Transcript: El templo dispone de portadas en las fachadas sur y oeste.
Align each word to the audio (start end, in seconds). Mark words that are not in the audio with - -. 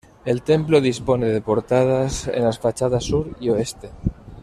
El 0.25 0.41
templo 0.41 0.81
dispone 0.81 1.27
de 1.27 1.41
portadas 1.41 2.27
en 2.27 2.43
las 2.43 2.57
fachadas 2.57 3.03
sur 3.03 3.35
y 3.39 3.51
oeste. 3.51 3.91